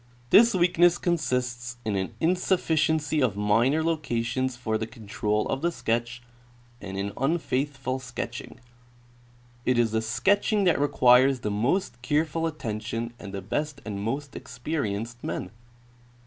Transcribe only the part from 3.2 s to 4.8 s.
of minor locations for